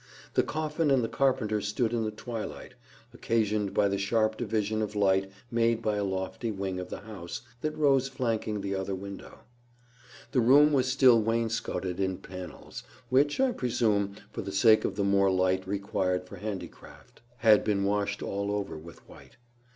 The 0.33 0.41
coffin 0.41 0.89
and 0.89 1.03
the 1.03 1.07
carpenter 1.07 1.61
stood 1.61 1.93
in 1.93 2.03
the 2.03 2.09
twilight 2.09 2.73
occasioned 3.13 3.71
by 3.71 3.87
the 3.87 3.99
sharp 3.99 4.35
division 4.35 4.81
of 4.81 4.95
light 4.95 5.29
made 5.51 5.79
by 5.83 5.97
a 5.97 6.03
lofty 6.03 6.49
wing 6.49 6.79
of 6.79 6.89
the 6.89 7.01
house 7.01 7.41
that 7.61 7.77
rose 7.77 8.07
flanking 8.07 8.61
the 8.61 8.73
other 8.73 8.95
window. 8.95 9.41
The 10.31 10.41
room 10.41 10.73
was 10.73 10.87
still 10.91 11.21
wainscotted 11.21 11.99
in 11.99 12.17
panels, 12.17 12.81
which, 13.09 13.39
I 13.39 13.51
presume, 13.51 14.15
for 14.31 14.41
the 14.41 14.51
sake 14.51 14.85
of 14.85 14.95
the 14.95 15.03
more 15.03 15.29
light 15.29 15.67
required 15.67 16.25
for 16.25 16.37
handicraft, 16.37 17.21
had 17.37 17.63
been 17.63 17.83
washed 17.83 18.23
all 18.23 18.49
over 18.51 18.79
with 18.79 19.07
white. 19.07 19.37